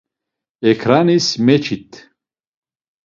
[0.71, 1.89] Ekranis meçit.